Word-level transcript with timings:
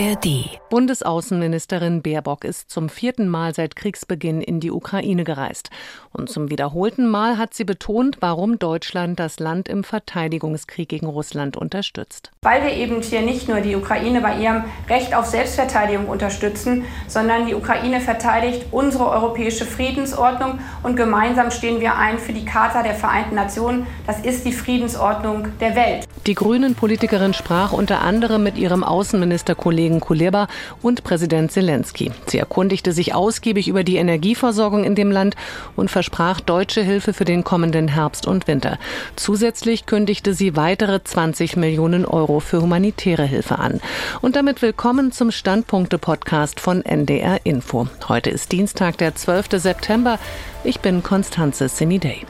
ARD. 0.00 0.58
Bundesaußenministerin 0.70 2.00
Baerbock 2.00 2.44
ist 2.44 2.70
zum 2.70 2.88
vierten 2.88 3.28
Mal 3.28 3.54
seit 3.54 3.76
Kriegsbeginn 3.76 4.40
in 4.40 4.58
die 4.58 4.70
Ukraine 4.70 5.24
gereist. 5.24 5.68
Und 6.10 6.30
zum 6.30 6.48
wiederholten 6.48 7.06
Mal 7.06 7.36
hat 7.36 7.52
sie 7.52 7.64
betont, 7.64 8.16
warum 8.20 8.58
Deutschland 8.58 9.20
das 9.20 9.40
Land 9.40 9.68
im 9.68 9.84
Verteidigungskrieg 9.84 10.88
gegen 10.88 11.04
Russland 11.04 11.58
unterstützt. 11.58 12.30
Weil 12.40 12.62
wir 12.62 12.72
eben 12.72 13.02
hier 13.02 13.20
nicht 13.20 13.46
nur 13.48 13.60
die 13.60 13.76
Ukraine 13.76 14.22
bei 14.22 14.38
ihrem 14.38 14.64
Recht 14.88 15.14
auf 15.14 15.26
Selbstverteidigung 15.26 16.08
unterstützen, 16.08 16.86
sondern 17.06 17.46
die 17.46 17.54
Ukraine 17.54 18.00
verteidigt 18.00 18.68
unsere 18.70 19.10
europäische 19.10 19.66
Friedensordnung 19.66 20.60
und 20.82 20.96
gemeinsam 20.96 21.50
stehen 21.50 21.80
wir 21.82 21.96
ein 21.96 22.18
für 22.18 22.32
die 22.32 22.46
Charta 22.46 22.82
der 22.82 22.94
Vereinten 22.94 23.34
Nationen. 23.34 23.86
Das 24.06 24.20
ist 24.20 24.46
die 24.46 24.52
Friedensordnung 24.52 25.48
der 25.58 25.76
Welt. 25.76 26.06
Die 26.30 26.36
Grünen-Politikerin 26.36 27.34
sprach 27.34 27.72
unter 27.72 28.02
anderem 28.02 28.44
mit 28.44 28.56
ihrem 28.56 28.84
Außenministerkollegen 28.84 29.98
Kuleba 29.98 30.46
und 30.80 31.02
Präsident 31.02 31.50
Zelensky. 31.50 32.12
Sie 32.28 32.38
erkundigte 32.38 32.92
sich 32.92 33.16
ausgiebig 33.16 33.66
über 33.66 33.82
die 33.82 33.96
Energieversorgung 33.96 34.84
in 34.84 34.94
dem 34.94 35.10
Land 35.10 35.34
und 35.74 35.90
versprach 35.90 36.40
deutsche 36.40 36.82
Hilfe 36.82 37.14
für 37.14 37.24
den 37.24 37.42
kommenden 37.42 37.88
Herbst 37.88 38.28
und 38.28 38.46
Winter. 38.46 38.78
Zusätzlich 39.16 39.86
kündigte 39.86 40.32
sie 40.32 40.54
weitere 40.54 41.02
20 41.02 41.56
Millionen 41.56 42.04
Euro 42.04 42.38
für 42.38 42.62
humanitäre 42.62 43.24
Hilfe 43.24 43.58
an. 43.58 43.80
Und 44.20 44.36
damit 44.36 44.62
willkommen 44.62 45.10
zum 45.10 45.32
Standpunkte-Podcast 45.32 46.60
von 46.60 46.84
NDR 46.84 47.40
Info. 47.42 47.88
Heute 48.06 48.30
ist 48.30 48.52
Dienstag, 48.52 48.98
der 48.98 49.16
12. 49.16 49.48
September. 49.54 50.20
Ich 50.62 50.78
bin 50.78 51.02
Konstanze 51.02 51.68
Semidey. 51.68 52.24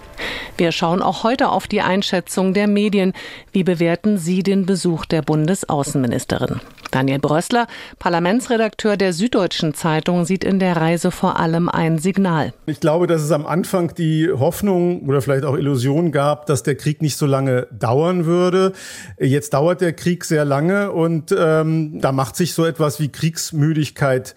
Wir 0.56 0.72
schauen 0.72 1.02
auch 1.02 1.24
heute 1.24 1.48
auf 1.48 1.66
die 1.66 1.80
Einschätzung 1.80 2.54
der 2.54 2.66
Medien. 2.66 3.12
Wie 3.52 3.64
bewerten 3.64 4.18
Sie 4.18 4.42
den 4.42 4.66
Besuch 4.66 5.04
der 5.06 5.22
Bundesaußenministerin? 5.22 6.60
Daniel 6.90 7.20
Brössler, 7.20 7.66
Parlamentsredakteur 7.98 8.96
der 8.96 9.12
Süddeutschen 9.12 9.74
Zeitung, 9.74 10.24
sieht 10.24 10.44
in 10.44 10.58
der 10.58 10.76
Reise 10.76 11.10
vor 11.10 11.38
allem 11.38 11.68
ein 11.68 11.98
Signal. 11.98 12.52
Ich 12.66 12.80
glaube, 12.80 13.06
dass 13.06 13.22
es 13.22 13.30
am 13.30 13.46
Anfang 13.46 13.94
die 13.94 14.30
Hoffnung 14.30 15.02
oder 15.06 15.22
vielleicht 15.22 15.44
auch 15.44 15.56
Illusion 15.56 16.12
gab, 16.12 16.46
dass 16.46 16.62
der 16.62 16.74
Krieg 16.74 17.00
nicht 17.00 17.16
so 17.16 17.26
lange 17.26 17.68
dauern 17.70 18.26
würde. 18.26 18.72
Jetzt 19.18 19.54
dauert 19.54 19.80
der 19.80 19.92
Krieg 19.92 20.24
sehr 20.24 20.44
lange 20.44 20.90
und 20.90 21.34
ähm, 21.36 22.00
da 22.00 22.12
macht 22.12 22.36
sich 22.36 22.54
so 22.54 22.64
etwas 22.64 23.00
wie 23.00 23.08
Kriegsmüdigkeit 23.08 24.34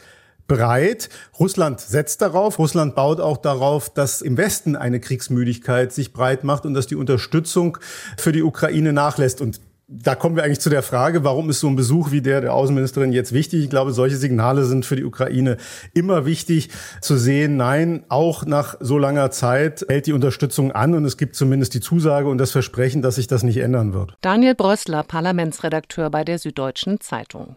breit. 0.48 1.10
Russland 1.40 1.80
setzt 1.80 2.22
darauf. 2.22 2.60
Russland 2.60 2.96
baut 2.96 3.20
auch 3.20 3.38
darauf, 3.38 3.90
dass 3.90 4.22
im 4.22 4.38
Westen 4.38 4.76
eine 4.76 5.00
Kriegsmüdigkeit 5.00 5.92
sich 5.92 6.14
breit 6.14 6.44
macht 6.44 6.66
und 6.66 6.74
dass 6.74 6.88
die 6.88 6.96
Unterstützung 6.96 7.78
für 8.18 8.32
die 8.32 8.44
Ukraine 8.44 8.94
nachlässt. 8.94 9.42
Und 9.42 9.62
da 9.88 10.16
kommen 10.16 10.36
wir 10.36 10.44
eigentlich 10.44 10.62
zu 10.62 10.70
der 10.70 10.82
Frage, 10.82 11.24
warum 11.24 11.50
ist 11.50 11.60
so 11.60 11.68
ein 11.68 11.76
Besuch 11.76 12.12
wie 12.12 12.22
der 12.22 12.42
der 12.42 12.54
Außenministerin 12.54 13.12
jetzt 13.12 13.34
wichtig? 13.34 13.64
Ich 13.64 13.70
glaube, 13.70 13.92
solche 13.92 14.16
Signale 14.16 14.64
sind 14.64 14.86
für 14.86 14.96
die 14.96 15.04
Ukraine 15.04 15.58
immer 15.94 16.26
wichtig 16.26 16.70
zu 17.02 17.18
sehen. 17.18 17.58
Nein, 17.58 18.04
auch 18.08 18.46
nach 18.46 18.76
so 18.80 18.98
langer 18.98 19.30
Zeit 19.32 19.86
hält 19.90 20.08
die 20.08 20.14
Unterstützung 20.14 20.72
an 20.72 20.94
und 20.94 21.04
es 21.04 21.18
gibt 21.18 21.36
zumindest 21.36 21.74
die 21.74 21.82
Zusage 21.82 22.30
und 22.30 22.38
das 22.38 22.52
Versprechen, 22.52 23.02
dass 23.02 23.16
sich 23.16 23.28
das 23.28 23.44
nicht 23.44 23.58
ändern 23.58 23.94
wird. 23.94 24.16
Daniel 24.22 24.56
Brössler, 24.56 25.04
Parlamentsredakteur 25.04 26.10
bei 26.10 26.24
der 26.24 26.40
Süddeutschen 26.40 27.02
Zeitung. 27.02 27.56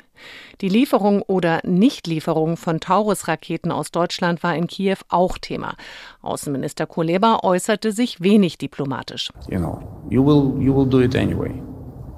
Die 0.61 0.69
Lieferung 0.69 1.23
oder 1.23 1.61
Nichtlieferung 1.65 2.57
von 2.57 2.81
Taurus-Raketen 2.81 3.71
aus 3.71 3.93
Deutschland 3.93 4.43
war 4.43 4.57
in 4.57 4.67
Kiew 4.67 4.97
auch 5.09 5.39
Thema. 5.39 5.77
Außenminister 6.23 6.87
Kuleba 6.87 7.41
äußerte 7.43 7.93
sich 7.93 8.21
wenig 8.21 8.59
diplomatisch. 8.59 9.31
You 9.49 9.59
know, 9.59 10.07
you 10.11 10.25
will, 10.25 10.61
you 10.61 10.75
will 10.75 10.89
do 10.89 11.01
it 11.01 11.15
anyway. 11.15 11.53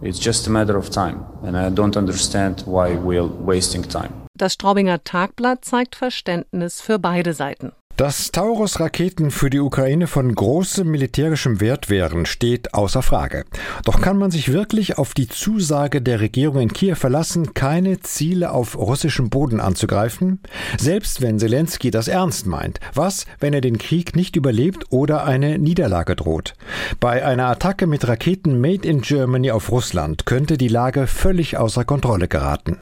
It's 0.00 0.20
just 0.20 0.46
a 0.46 0.50
matter 0.50 0.76
of 0.76 0.90
time, 0.90 1.24
and 1.42 1.56
I 1.56 1.70
don't 1.70 1.96
understand 1.96 2.62
why 2.66 2.94
we're 2.94 3.26
wasting 3.26 3.82
time. 3.82 4.12
Das 4.36 4.52
Straubinger 4.52 5.02
Tagblatt 5.02 5.64
zeigt 5.64 5.96
Verständnis 5.96 6.80
für 6.80 7.00
beide 7.00 7.32
Seiten. 7.32 7.72
Dass 7.98 8.30
Taurus-Raketen 8.30 9.32
für 9.32 9.50
die 9.50 9.58
Ukraine 9.58 10.06
von 10.06 10.32
großem 10.32 10.88
militärischem 10.88 11.60
Wert 11.60 11.90
wären, 11.90 12.26
steht 12.26 12.72
außer 12.72 13.02
Frage. 13.02 13.44
Doch 13.84 14.00
kann 14.00 14.16
man 14.16 14.30
sich 14.30 14.52
wirklich 14.52 14.98
auf 14.98 15.14
die 15.14 15.26
Zusage 15.26 16.00
der 16.00 16.20
Regierung 16.20 16.60
in 16.60 16.72
Kiew 16.72 16.94
verlassen, 16.94 17.54
keine 17.54 17.98
Ziele 17.98 18.52
auf 18.52 18.78
russischem 18.78 19.30
Boden 19.30 19.58
anzugreifen? 19.58 20.38
Selbst 20.78 21.22
wenn 21.22 21.40
Zelensky 21.40 21.90
das 21.90 22.06
ernst 22.06 22.46
meint. 22.46 22.78
Was, 22.94 23.26
wenn 23.40 23.52
er 23.52 23.62
den 23.62 23.78
Krieg 23.78 24.14
nicht 24.14 24.36
überlebt 24.36 24.84
oder 24.90 25.24
eine 25.24 25.58
Niederlage 25.58 26.14
droht? 26.14 26.54
Bei 27.00 27.26
einer 27.26 27.48
Attacke 27.48 27.88
mit 27.88 28.06
Raketen 28.06 28.60
made 28.60 28.86
in 28.86 29.00
Germany 29.00 29.50
auf 29.50 29.72
Russland 29.72 30.24
könnte 30.24 30.56
die 30.56 30.68
Lage 30.68 31.08
völlig 31.08 31.56
außer 31.56 31.84
Kontrolle 31.84 32.28
geraten. 32.28 32.78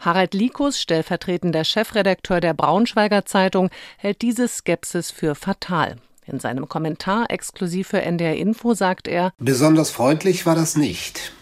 Harald 0.00 0.32
Likus, 0.32 0.80
stellvertretender 0.80 1.62
Chefredakteur 1.62 2.40
der 2.40 2.54
Braunschweiger 2.54 3.26
Zeitung, 3.26 3.68
hält 3.98 4.22
diese 4.22 4.48
Skepsis 4.48 5.10
für 5.10 5.34
fatal. 5.34 5.96
In 6.26 6.40
seinem 6.40 6.68
Kommentar 6.70 7.26
exklusiv 7.28 7.88
für 7.88 8.00
NDR 8.00 8.36
Info 8.36 8.72
sagt 8.72 9.08
er, 9.08 9.32
Besonders 9.38 9.90
freundlich 9.90 10.46
war 10.46 10.54
das 10.54 10.74
nicht. 10.74 11.32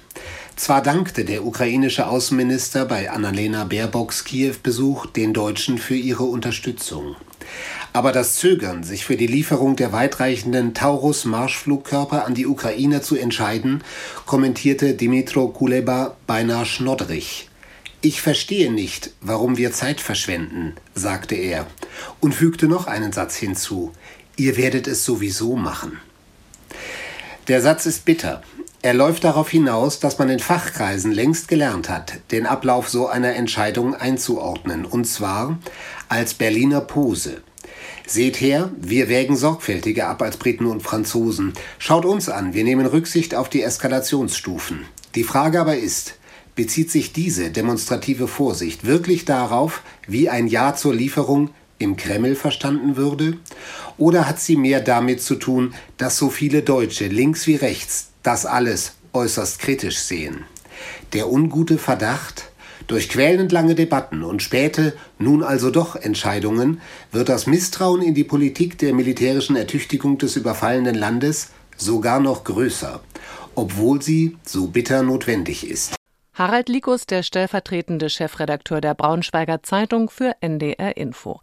Zwar 0.56 0.82
dankte 0.82 1.24
der 1.24 1.46
ukrainische 1.46 2.08
Außenminister 2.08 2.84
bei 2.84 3.12
Annalena 3.12 3.62
Baerbocks 3.62 4.24
Kiew-Besuch 4.24 5.06
den 5.06 5.32
Deutschen 5.32 5.78
für 5.78 5.94
ihre 5.94 6.24
Unterstützung. 6.24 7.14
Aber 7.92 8.10
das 8.10 8.34
Zögern, 8.34 8.82
sich 8.82 9.04
für 9.04 9.16
die 9.16 9.28
Lieferung 9.28 9.76
der 9.76 9.92
weitreichenden 9.92 10.74
Taurus-Marschflugkörper 10.74 12.26
an 12.26 12.34
die 12.34 12.46
Ukraine 12.46 13.02
zu 13.02 13.14
entscheiden, 13.14 13.84
kommentierte 14.26 14.94
Dimitro 14.94 15.46
Kuleba 15.48 16.16
beinahe 16.26 16.66
schnodderig. 16.66 17.48
Ich 18.00 18.22
verstehe 18.22 18.72
nicht, 18.72 19.10
warum 19.20 19.56
wir 19.56 19.72
Zeit 19.72 20.00
verschwenden, 20.00 20.74
sagte 20.94 21.34
er 21.34 21.66
und 22.20 22.32
fügte 22.32 22.66
noch 22.66 22.86
einen 22.86 23.12
Satz 23.12 23.34
hinzu. 23.34 23.92
Ihr 24.36 24.56
werdet 24.56 24.86
es 24.86 25.04
sowieso 25.04 25.56
machen. 25.56 25.98
Der 27.48 27.60
Satz 27.60 27.86
ist 27.86 28.04
bitter. 28.04 28.42
Er 28.82 28.94
läuft 28.94 29.24
darauf 29.24 29.50
hinaus, 29.50 29.98
dass 29.98 30.18
man 30.18 30.28
in 30.28 30.38
Fachkreisen 30.38 31.10
längst 31.10 31.48
gelernt 31.48 31.88
hat, 31.88 32.20
den 32.30 32.46
Ablauf 32.46 32.88
so 32.88 33.08
einer 33.08 33.34
Entscheidung 33.34 33.96
einzuordnen, 33.96 34.84
und 34.84 35.06
zwar 35.06 35.58
als 36.08 36.34
Berliner 36.34 36.80
Pose. 36.80 37.42
Seht 38.06 38.40
her, 38.40 38.70
wir 38.78 39.08
wägen 39.08 39.36
sorgfältiger 39.36 40.08
ab 40.08 40.22
als 40.22 40.36
Briten 40.36 40.66
und 40.66 40.84
Franzosen. 40.84 41.52
Schaut 41.78 42.04
uns 42.04 42.28
an, 42.28 42.54
wir 42.54 42.62
nehmen 42.62 42.86
Rücksicht 42.86 43.34
auf 43.34 43.48
die 43.48 43.62
Eskalationsstufen. 43.62 44.84
Die 45.16 45.24
Frage 45.24 45.60
aber 45.60 45.76
ist, 45.76 46.17
bezieht 46.58 46.90
sich 46.90 47.12
diese 47.12 47.52
demonstrative 47.52 48.26
Vorsicht 48.26 48.84
wirklich 48.84 49.24
darauf, 49.24 49.84
wie 50.08 50.28
ein 50.28 50.48
Ja 50.48 50.74
zur 50.74 50.92
Lieferung 50.92 51.50
im 51.78 51.96
Kreml 51.96 52.34
verstanden 52.34 52.96
würde? 52.96 53.36
Oder 53.96 54.26
hat 54.26 54.40
sie 54.40 54.56
mehr 54.56 54.80
damit 54.80 55.22
zu 55.22 55.36
tun, 55.36 55.72
dass 55.98 56.16
so 56.16 56.30
viele 56.30 56.62
Deutsche 56.62 57.06
links 57.06 57.46
wie 57.46 57.54
rechts 57.54 58.08
das 58.24 58.44
alles 58.44 58.94
äußerst 59.12 59.60
kritisch 59.60 59.98
sehen? 59.98 60.46
Der 61.12 61.30
ungute 61.30 61.78
Verdacht, 61.78 62.50
durch 62.88 63.08
quälend 63.08 63.52
lange 63.52 63.76
Debatten 63.76 64.24
und 64.24 64.42
späte, 64.42 64.94
nun 65.20 65.44
also 65.44 65.70
doch 65.70 65.94
Entscheidungen, 65.94 66.80
wird 67.12 67.28
das 67.28 67.46
Misstrauen 67.46 68.02
in 68.02 68.14
die 68.14 68.24
Politik 68.24 68.78
der 68.78 68.94
militärischen 68.94 69.54
Ertüchtigung 69.54 70.18
des 70.18 70.34
überfallenen 70.34 70.96
Landes 70.96 71.50
sogar 71.76 72.18
noch 72.18 72.42
größer, 72.42 73.00
obwohl 73.54 74.02
sie 74.02 74.36
so 74.44 74.66
bitter 74.66 75.04
notwendig 75.04 75.64
ist. 75.64 75.97
Harald 76.38 76.68
Likus, 76.68 77.04
der 77.04 77.24
stellvertretende 77.24 78.08
Chefredakteur 78.08 78.80
der 78.80 78.94
Braunschweiger 78.94 79.64
Zeitung 79.64 80.08
für 80.08 80.36
NDR 80.40 80.96
Info. 80.96 81.40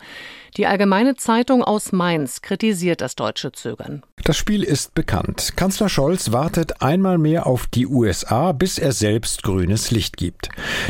Die 0.56 0.68
Allgemeine 0.68 1.16
Zeitung 1.16 1.66
aus 1.66 1.92
Mainz 1.92 2.42
kritisiert 2.42 3.02
das 3.02 3.16
deutsche 3.16 3.52
Zögern. 3.52 4.04
Das 4.24 4.38
Spiel 4.38 4.64
ist 4.64 4.96
bekannt. 4.96 5.58
Kanzler 5.58 5.90
Scholz 5.90 6.32
wartet 6.32 6.82
einmal 6.82 7.18
mehr 7.18 7.46
auf 7.46 7.68
die 7.68 7.88
USA, 7.88 8.54
bis 8.54 8.80
er 8.80 8.94
selbst 8.94 9.44
grünes 9.44 9.92
Licht 9.92 10.16
gibt. 10.16 10.48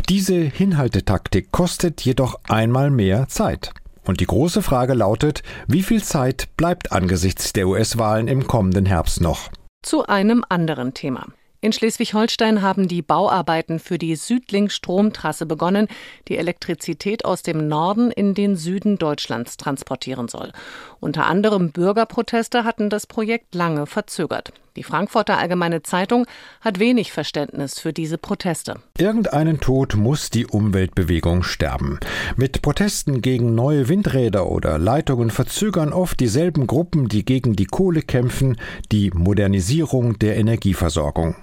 Diese 0.08 0.36
Hinhaltetaktik 0.36 1.50
kostet 1.50 2.02
jedoch 2.02 2.38
einmal 2.48 2.90
mehr 2.90 3.26
Zeit. 3.26 3.72
Und 4.04 4.20
die 4.20 4.26
große 4.26 4.62
Frage 4.62 4.94
lautet, 4.94 5.42
wie 5.66 5.82
viel 5.82 6.00
Zeit 6.00 6.46
bleibt 6.56 6.92
angesichts 6.92 7.52
der 7.52 7.66
US-Wahlen 7.66 8.28
im 8.28 8.46
kommenden 8.46 8.86
Herbst 8.86 9.20
noch? 9.20 9.50
Zu 9.82 10.06
einem 10.06 10.44
anderen 10.48 10.94
Thema. 10.94 11.26
In 11.66 11.72
Schleswig-Holstein 11.72 12.62
haben 12.62 12.86
die 12.86 13.02
Bauarbeiten 13.02 13.80
für 13.80 13.98
die 13.98 14.14
Südlink-Stromtrasse 14.14 15.46
begonnen, 15.46 15.88
die 16.28 16.36
Elektrizität 16.36 17.24
aus 17.24 17.42
dem 17.42 17.66
Norden 17.66 18.12
in 18.12 18.34
den 18.34 18.54
Süden 18.54 18.98
Deutschlands 18.98 19.56
transportieren 19.56 20.28
soll. 20.28 20.52
Unter 21.00 21.26
anderem 21.26 21.72
Bürgerproteste 21.72 22.62
hatten 22.62 22.88
das 22.88 23.08
Projekt 23.08 23.56
lange 23.56 23.86
verzögert. 23.86 24.52
Die 24.76 24.82
Frankfurter 24.82 25.38
Allgemeine 25.38 25.82
Zeitung 25.82 26.26
hat 26.60 26.78
wenig 26.78 27.10
Verständnis 27.10 27.80
für 27.80 27.94
diese 27.94 28.18
Proteste. 28.18 28.76
Irgendeinen 28.98 29.58
Tod 29.58 29.96
muss 29.96 30.28
die 30.28 30.46
Umweltbewegung 30.46 31.42
sterben. 31.42 31.98
Mit 32.36 32.60
Protesten 32.60 33.22
gegen 33.22 33.54
neue 33.54 33.88
Windräder 33.88 34.50
oder 34.50 34.78
Leitungen 34.78 35.30
verzögern 35.30 35.94
oft 35.94 36.20
dieselben 36.20 36.66
Gruppen, 36.66 37.08
die 37.08 37.24
gegen 37.24 37.56
die 37.56 37.64
Kohle 37.64 38.02
kämpfen, 38.02 38.58
die 38.92 39.10
Modernisierung 39.14 40.18
der 40.18 40.36
Energieversorgung. 40.36 41.36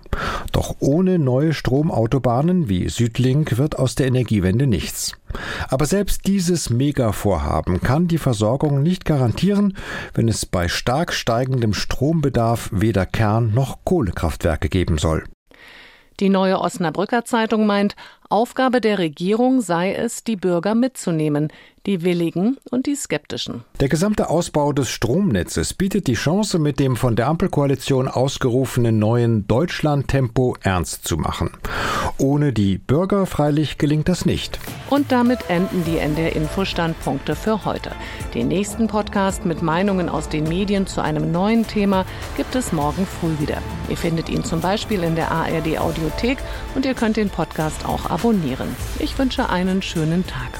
Doch 0.52 0.76
ohne 0.80 1.18
neue 1.18 1.54
Stromautobahnen 1.54 2.70
wie 2.70 2.88
Südlink 2.88 3.58
wird 3.58 3.80
aus 3.80 3.96
der 3.96 4.06
Energiewende 4.06 4.68
nichts. 4.68 5.14
Aber 5.70 5.86
selbst 5.86 6.28
dieses 6.28 6.70
Megavorhaben 6.70 7.82
kann 7.82 8.08
die 8.08 8.18
Versorgung 8.18 8.82
nicht 8.84 9.06
garantieren, 9.06 9.78
wenn 10.14 10.28
es 10.28 10.46
bei 10.46 10.68
stark 10.68 11.14
steigendem 11.14 11.74
Strombedarf 11.74 12.70
weder 12.72 13.06
Kern- 13.06 13.54
noch 13.54 13.80
Kohlekraftwerke 13.84 14.70
geben 14.70 14.98
soll. 14.98 15.24
Die 16.20 16.30
neue 16.30 16.60
Osnabrücker 16.60 17.26
Zeitung 17.26 17.66
meint, 17.66 17.96
Aufgabe 18.30 18.82
der 18.82 19.00
Regierung 19.00 19.62
sei 19.62 19.94
es, 19.94 20.24
die 20.24 20.36
Bürger 20.36 20.76
mitzunehmen, 20.76 21.52
die 21.86 22.04
Willigen 22.04 22.58
und 22.72 22.86
die 22.86 22.96
Skeptischen. 22.96 23.64
Der 23.80 23.90
gesamte 23.90 24.30
Ausbau 24.30 24.72
des 24.72 24.90
Stromnetzes 24.90 25.74
bietet 25.74 26.08
die 26.08 26.14
Chance, 26.14 26.60
mit 26.60 26.80
dem 26.80 26.96
von 26.96 27.16
der 27.16 27.28
Ampelkoalition 27.28 28.08
ausgerufenen 28.08 29.00
neuen 29.00 29.48
Deutschland-Tempo 29.48 30.56
ernst 30.62 31.06
zu 31.06 31.18
machen. 31.18 31.52
Ohne 32.18 32.54
die 32.54 32.78
Bürger 32.78 33.26
freilich 33.26 33.78
gelingt 33.78 34.08
das 34.08 34.26
nicht. 34.26 34.60
Und 34.90 35.12
damit 35.12 35.50
enden 35.50 35.84
die 35.86 35.98
NDR 35.98 36.36
Info-Standpunkte 36.36 37.36
für 37.36 37.66
heute. 37.66 37.92
Den 38.34 38.48
nächsten 38.48 38.88
Podcast 38.88 39.46
mit 39.46 39.62
Meinungen 39.62 40.10
aus 40.10 40.30
den 40.30 40.46
Medien 40.46 40.88
zu 40.88 41.02
einem 41.02 41.32
neuen 41.32 41.68
Thema 41.68 42.06
gibt 42.38 42.56
es 42.56 42.72
morgen 42.72 43.06
früh 43.06 43.40
wieder. 43.40 43.58
Ihr 43.90 43.98
findet 43.98 44.30
ihn 44.30 44.44
zum 44.44 44.62
Beispiel 44.62 45.04
in 45.04 45.16
der 45.16 45.32
ARD 45.32 45.80
Audiothek 45.80 46.38
und 46.76 46.86
ihr 46.86 46.94
könnt 46.94 47.18
den 47.18 47.30
Podcast 47.30 47.86
auch 47.86 48.10
abonnieren. 48.10 48.76
Ich 49.00 49.18
wünsche 49.18 49.50
einen 49.50 49.82
schönen 49.82 50.26
Tag. 50.26 50.60